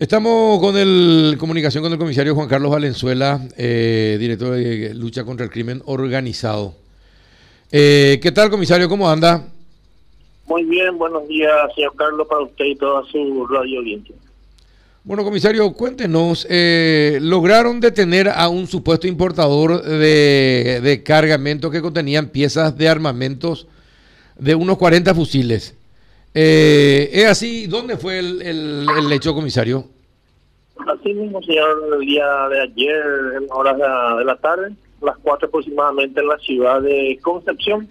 [0.00, 5.44] Estamos con el comunicación con el comisario Juan Carlos Valenzuela, eh, director de lucha contra
[5.44, 6.74] el crimen organizado.
[7.70, 8.88] Eh, ¿Qué tal, comisario?
[8.88, 9.44] ¿Cómo anda?
[10.46, 14.14] Muy bien, buenos días, señor Carlos, para usted y toda su radio audiencia.
[15.04, 22.30] Bueno, comisario, cuéntenos, eh, lograron detener a un supuesto importador de, de cargamento que contenían
[22.30, 23.66] piezas de armamentos
[24.38, 25.74] de unos 40 fusiles.
[26.34, 27.66] Eh, ¿Es así?
[27.66, 29.84] ¿Dónde fue el, hecho, comisario?
[30.86, 33.04] Así mismo, señor, el día de ayer,
[33.36, 37.88] en horas de, la tarde, las cuatro aproximadamente en la ciudad de Concepción,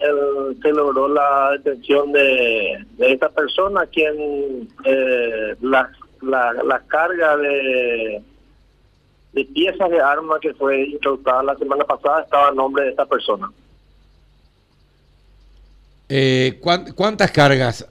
[0.00, 5.90] el, se logró la detención de, de esta persona, quien eh, la,
[6.22, 8.22] la, la, carga de,
[9.32, 13.06] de piezas de arma que fue introducida la semana pasada estaba a nombre de esta
[13.06, 13.50] persona.
[16.08, 16.60] Eh,
[16.94, 17.86] ¿Cuántas cargas?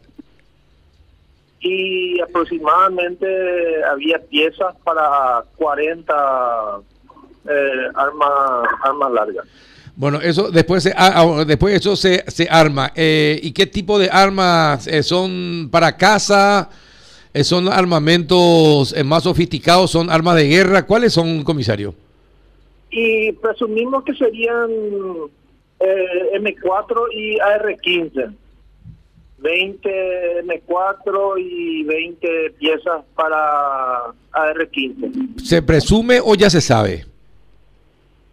[1.59, 6.79] Y aproximadamente había piezas para 40
[7.49, 9.45] eh, armas armas largas.
[9.95, 12.91] Bueno, eso después se, ah, después eso se, se arma.
[12.95, 16.69] Eh, ¿Y qué tipo de armas eh, son para casa?
[17.33, 19.91] Eh, ¿Son armamentos eh, más sofisticados?
[19.91, 20.85] ¿Son armas de guerra?
[20.85, 21.93] ¿Cuáles son, comisario?
[22.89, 24.69] Y presumimos que serían
[25.79, 28.33] eh, M4 y AR-15.
[29.39, 35.39] 20 M4 y 20 piezas para AR-15.
[35.43, 37.05] ¿Se presume o ya se sabe?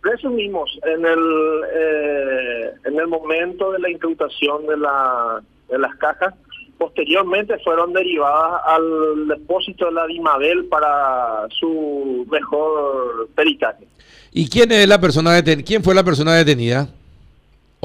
[0.01, 6.35] Presumimos en el eh, en el momento de la incautación de, la, de las cajas,
[6.79, 13.87] posteriormente fueron derivadas al depósito de la Dimabel para su mejor peritaje.
[14.33, 15.65] ¿Y quién es la persona detenida?
[15.65, 16.89] ¿Quién fue la persona detenida?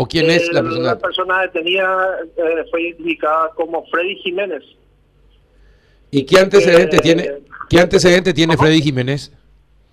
[0.02, 0.86] ¿O quién es la persona?
[0.94, 4.64] La persona detenida eh, fue identificada como Freddy Jiménez.
[6.10, 7.32] ¿Y qué antecedente Eh, tiene?
[7.70, 8.66] ¿Qué antecedente tiene ¿cómo?
[8.66, 9.30] Freddy Jiménez?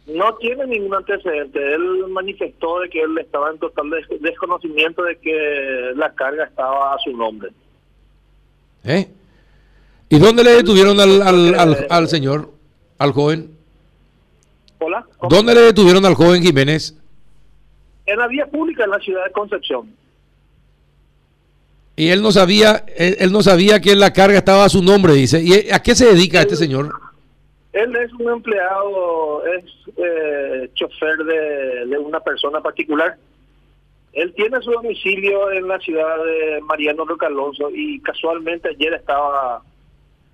[0.06, 1.58] No tiene ningún antecedente.
[1.74, 6.94] Él manifestó de que él estaba en total des- desconocimiento de que la carga estaba
[6.94, 7.50] a su nombre.
[8.84, 9.08] ¿Eh?
[10.08, 12.48] ¿Y dónde le detuvieron al, al, al, al señor,
[12.98, 13.50] al joven?
[14.78, 15.04] Hola.
[15.18, 15.34] ¿cómo?
[15.34, 16.94] ¿Dónde le detuvieron al joven Jiménez?
[18.06, 19.92] En la vía pública en la ciudad de Concepción.
[21.96, 25.42] Y él no sabía, él, él no sabía que la carga estaba su nombre, dice.
[25.42, 26.90] ¿Y a qué se dedica este señor?
[27.76, 29.64] Él es un empleado, es
[29.98, 33.18] eh, chofer de, una persona particular.
[34.14, 39.62] Él tiene su domicilio en la ciudad de Mariano Roca Alonso y casualmente ayer estaba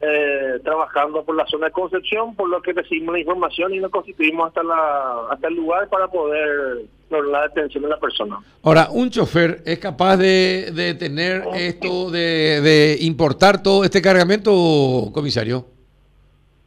[0.02, 3.90] eh, trabajando por la zona de Concepción, por lo que recibimos la información y nos
[3.90, 8.40] constituimos hasta la hasta el lugar para poder lograr la detención de la persona.
[8.64, 15.10] Ahora, un chofer es capaz de, de tener esto, de, de importar todo este cargamento,
[15.12, 15.66] comisario.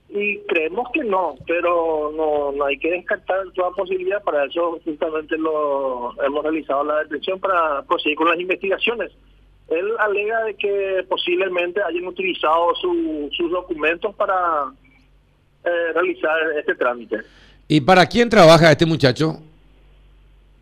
[0.07, 4.23] Y creemos que no, pero no, no hay que descartar toda posibilidad.
[4.23, 9.11] Para eso justamente lo hemos realizado la detención para proseguir con las investigaciones.
[9.67, 14.71] Él alega de que posiblemente hayan utilizado su- sus documentos para
[15.63, 17.21] eh, realizar este trámite.
[17.67, 19.39] ¿Y para quién trabaja este muchacho?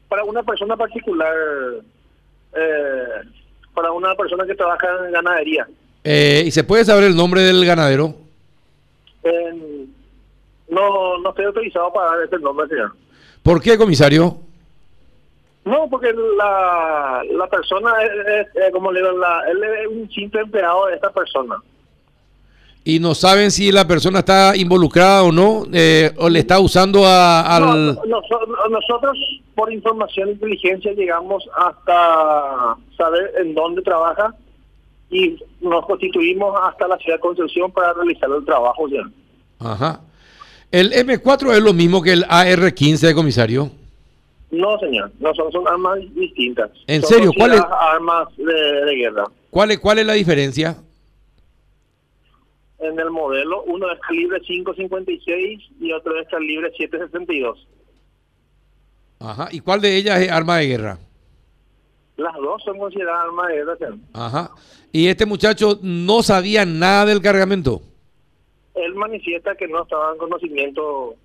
[0.08, 1.34] Para una persona particular,
[2.56, 3.04] eh,
[3.74, 5.68] para una persona que trabaja en ganadería.
[6.06, 8.16] Eh, ¿Y se puede saber el nombre del ganadero?
[10.70, 12.94] No, no estoy autorizado para dar este nombre, señor.
[13.44, 14.38] ¿Por qué, comisario?
[15.66, 20.42] No, porque la, la persona es, es, como le digo, la, él es un simple
[20.42, 21.56] empleado de esta persona.
[22.86, 27.06] Y no saben si la persona está involucrada o no, eh, o le está usando
[27.06, 27.62] a- al...
[27.62, 29.18] No, no, noso- nosotros,
[29.56, 34.36] por información e inteligencia, llegamos hasta saber en dónde trabaja
[35.10, 38.90] y nos constituimos hasta la ciudad de Concepción para realizar el trabajo.
[38.90, 38.98] ¿sí?
[39.60, 40.02] Ajá.
[40.72, 43.72] ¿El M4 es lo mismo que el AR-15, comisario?
[44.54, 46.70] No, señor, no son, son armas distintas.
[46.86, 47.32] ¿En Son serio?
[47.36, 47.60] ¿Cuál es?
[47.62, 49.26] consideradas armas de, de guerra.
[49.50, 50.78] ¿Cuál es, ¿Cuál es la diferencia?
[52.80, 57.66] En el modelo, uno es calibre 5.56 y otro es calibre 7.62.
[59.20, 59.48] Ajá.
[59.52, 60.98] ¿Y cuál de ellas es arma de guerra?
[62.18, 63.76] Las dos son consideradas armas de guerra.
[63.78, 63.96] señor.
[64.14, 64.52] Ajá.
[64.92, 67.82] ¿Y este muchacho no sabía nada del cargamento?
[68.76, 71.16] Él manifiesta que no estaba en conocimiento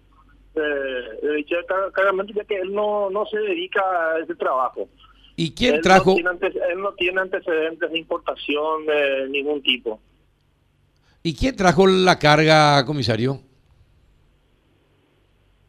[0.59, 4.89] de, de dicho car- cargamento, ya que él no, no se dedica a ese trabajo.
[5.37, 6.11] ¿Y quién él trajo?
[6.11, 10.01] No tiene ante- él no tiene antecedentes de importación de ningún tipo.
[11.23, 13.41] ¿Y quién trajo la carga, comisario?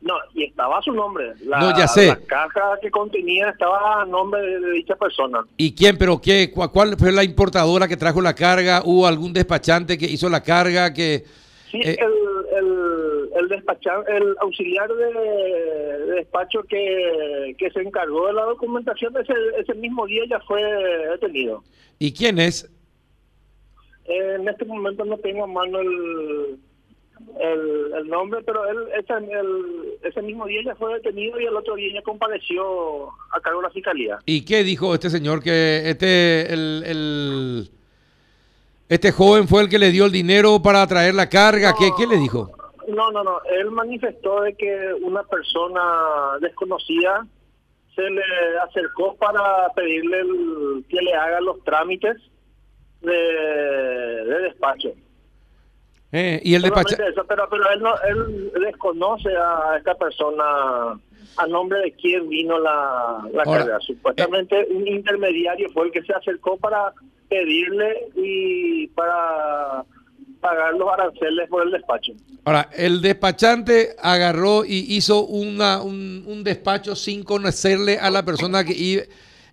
[0.02, 1.34] No, y estaba su nombre.
[1.46, 2.08] La, No, ya sé.
[2.08, 5.40] La caja que contenía estaba a nombre de, de dicha persona.
[5.58, 5.98] ¿Y quién?
[5.98, 6.50] ¿Pero qué?
[6.52, 8.82] ¿Cuál, cuál fue la importadora que trajo la carga?
[8.86, 10.94] ¿Hubo algún despachante que hizo la carga?
[10.94, 11.26] que
[11.70, 12.66] Sí, Eh, el, el,
[13.36, 20.40] el auxiliar de, despacho que, se encargó de la documentación ese, ese mismo día ya
[20.42, 20.62] fue
[21.12, 21.64] detenido.
[22.00, 22.70] ¿Y quién es?
[24.10, 26.60] en este momento no tengo a mano el,
[27.96, 31.76] el, nombre, pero él ese, el, ese mismo día ya fue detenido y el otro
[31.76, 34.20] día ya compareció a cargo de la fiscalía.
[34.26, 37.70] ¿Y qué dijo este señor que este el, el
[38.90, 41.74] este joven fue el que le dio el dinero para traer la carga?
[41.78, 42.52] ¿Qué, ¿Qué le dijo?
[42.90, 43.42] No, no, no.
[43.44, 47.26] Él manifestó de que una persona desconocida
[47.96, 48.24] se le
[48.68, 50.24] acercó para pedirle
[50.88, 52.18] que le haga los trámites
[53.02, 54.94] de, de despacho.
[56.12, 56.96] Eh, y el despacho.
[57.28, 61.00] pero, pero él, no, él desconoce a esta persona
[61.38, 63.80] a nombre de quién vino la, la carga.
[63.82, 66.94] Supuestamente un intermediario fue el que se acercó para
[67.30, 69.86] pedirle y para
[70.70, 72.14] pagar los aranceles por el despacho.
[72.46, 79.08] Ahora, el despachante agarró y hizo una, un, despacho sin conocerle a la persona que,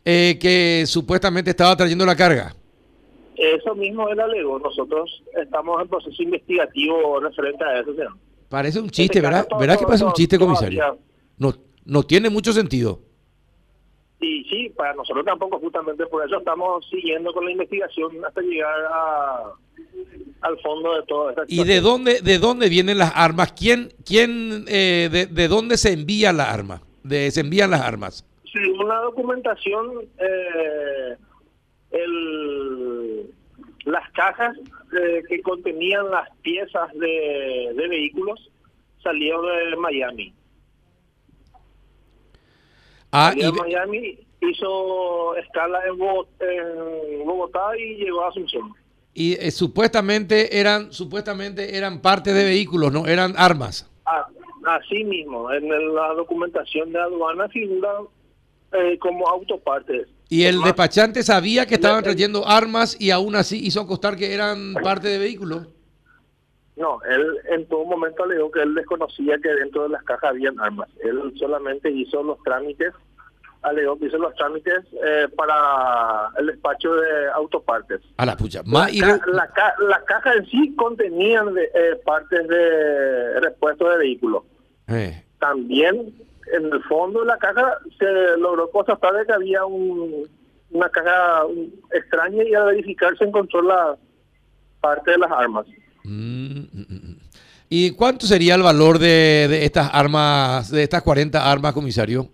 [0.05, 2.55] eh, que supuestamente estaba trayendo la carga.
[3.37, 4.59] Eso mismo él alegó.
[4.59, 7.93] Nosotros estamos en proceso investigativo referente a eso.
[8.49, 9.47] Parece un chiste, este ¿verdad?
[9.59, 10.99] ¿Verdad que parece un chiste, comisario?
[11.37, 11.53] No,
[11.85, 13.01] no tiene mucho sentido.
[14.21, 18.85] Y sí, para nosotros tampoco, justamente por eso estamos siguiendo con la investigación hasta llegar
[18.91, 19.53] a,
[20.41, 21.45] al fondo de todo esto.
[21.49, 23.53] ¿Y de dónde, de dónde vienen las armas?
[23.53, 26.83] ¿Quién, quién eh, de, de, dónde se envía la arma?
[27.03, 28.25] De, ¿Se envían las armas?
[28.51, 31.17] Según la documentación, eh,
[31.91, 33.31] el,
[33.85, 34.57] las cajas
[34.99, 38.51] eh, que contenían las piezas de, de vehículos
[39.03, 40.35] salieron de Miami.
[43.19, 45.97] Ah, y Miami hizo escala en
[47.25, 48.75] Bogotá, y llegó a Asunción.
[49.15, 53.91] Y eh, supuestamente eran supuestamente eran parte de vehículos, no eran armas.
[54.05, 54.27] Ah,
[54.67, 57.89] así mismo, en la documentación de aduana figura
[58.73, 60.09] eh, como autopartes.
[60.29, 64.75] ¿Y el despachante sabía que estaban trayendo armas y aún así hizo constar que eran
[64.83, 65.69] parte de vehículos?
[66.77, 70.61] No, él en todo momento alegó que él desconocía que dentro de las cajas habían
[70.61, 70.91] armas.
[71.03, 72.93] Él solamente hizo los trámites,
[73.67, 78.01] alegó que hizo los trámites eh, para el despacho de autopartes.
[78.17, 78.63] A la pucha.
[78.65, 84.45] La, la, caja en sí contenían de, eh, partes de repuesto de vehículos.
[84.89, 85.25] Eh.
[85.41, 86.15] También
[86.53, 91.43] en el fondo de la caja se logró constatar de que había una caja
[91.93, 93.97] extraña y al verificar se encontró la
[94.81, 95.67] parte de las armas.
[96.05, 97.17] Mm, mm, mm,
[97.69, 102.31] ¿Y cuánto sería el valor de, estas armas, de estas 40 armas, comisario?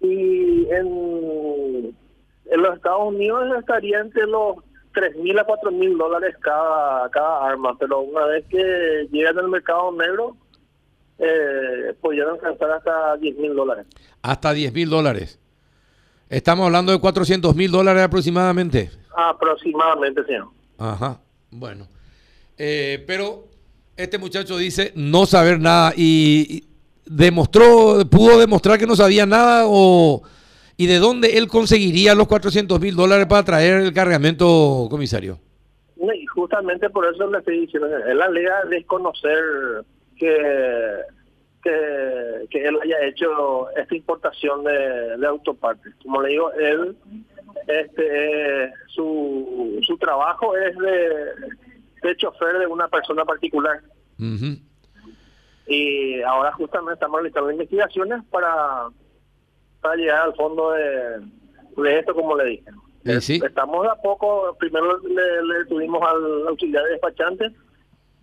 [0.00, 1.94] Y en,
[2.46, 4.56] en los Estados Unidos estaría entre los
[4.94, 9.48] 3 mil a 4 mil dólares cada, cada arma, pero una vez que llegan al
[9.48, 10.36] mercado negro,
[11.18, 13.86] eh, pudieron alcanzar hasta 10 mil dólares.
[14.22, 15.38] Hasta 10 mil dólares.
[16.28, 18.90] Estamos hablando de 400 mil dólares aproximadamente.
[19.14, 20.48] Aproximadamente, señor.
[20.78, 21.20] Ajá,
[21.50, 21.86] bueno.
[22.56, 23.48] Eh, pero
[23.96, 26.64] este muchacho dice no saber nada y,
[27.10, 30.22] demostró, pudo demostrar que no sabía nada o...
[30.76, 35.38] ¿Y de dónde él conseguiría los 400 mil dólares para traer el cargamento, comisario?
[35.96, 39.42] Y justamente por eso le estoy diciendo, él alega desconocer
[40.16, 40.34] que,
[41.62, 45.92] que, él haya hecho esta importación de, de autopartes.
[46.02, 46.96] Como le digo, él,
[47.66, 53.82] este, su, su trabajo es de, de chofer de una persona particular.
[55.70, 58.88] Y ahora justamente estamos realizando investigaciones para,
[59.80, 61.20] para llegar al fondo de,
[61.76, 62.70] de esto, como le dije.
[63.46, 67.54] Estamos a poco, primero le, le tuvimos al auxiliar de despachante,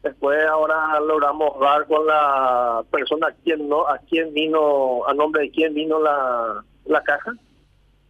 [0.03, 5.43] Después ahora logramos dar con la persona a quien no, a quien vino, a nombre
[5.43, 7.33] de quien vino la, la caja.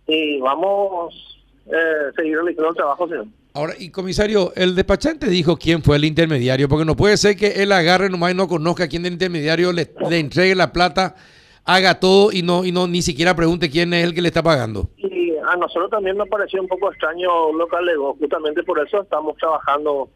[0.06, 1.16] Y vamos
[1.68, 3.26] a eh, seguir realizando el trabajo, señor.
[3.58, 7.64] Ahora, y comisario, el despachante dijo quién fue el intermediario, porque no puede ser que
[7.64, 11.16] él agarre nomás y no conozca quién es el intermediario, le, le entregue la plata,
[11.66, 14.44] haga todo y no y no ni siquiera pregunte quién es el que le está
[14.44, 14.92] pagando.
[14.98, 19.02] Y a nosotros también nos pareció un poco extraño lo que alegó, justamente por eso
[19.02, 20.08] estamos trabajando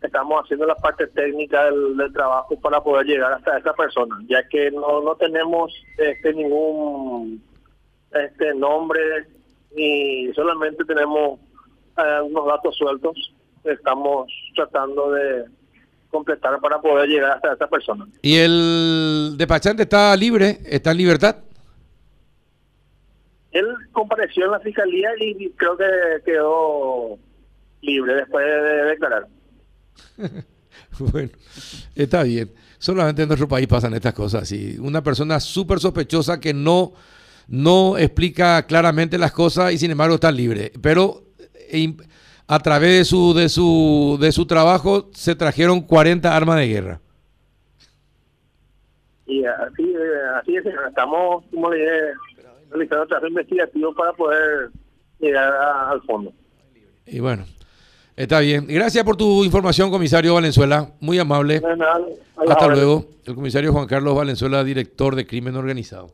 [0.00, 4.70] estamos haciendo la parte técnica del, trabajo para poder llegar hasta esa persona, ya que
[4.70, 7.42] no, no tenemos este ningún
[8.12, 9.00] este nombre
[9.74, 11.40] ni solamente tenemos
[11.98, 13.34] eh, unos datos sueltos.
[13.64, 15.44] Estamos tratando de
[16.10, 18.06] completar para poder llegar hasta esa persona.
[18.22, 20.60] ¿Y el despachante está libre?
[20.64, 21.36] ¿Está en libertad?
[23.50, 25.84] Él compareció en la fiscalía y creo que
[26.24, 27.18] quedó
[27.80, 29.26] libre después de declarar.
[30.98, 31.30] Bueno,
[31.96, 32.52] está bien.
[32.78, 34.50] Solamente en nuestro país pasan estas cosas.
[34.52, 36.92] Y una persona súper sospechosa que no,
[37.48, 40.72] no explica claramente las cosas y sin embargo está libre.
[40.80, 41.23] Pero
[42.46, 47.00] a través de su, de su, de su trabajo se trajeron 40 armas de guerra.
[49.26, 52.00] Y así, eh, así es, estamos, como le dije,
[52.70, 54.70] realizando trabajo investigativo para poder
[55.18, 56.32] llegar al fondo.
[57.06, 57.44] Y bueno,
[58.16, 58.66] está bien.
[58.66, 60.90] Gracias por tu información, comisario Valenzuela.
[61.00, 61.62] Muy amable.
[62.36, 63.06] Hasta luego.
[63.24, 66.10] El comisario Juan Carlos Valenzuela, director de Crimen Organizado.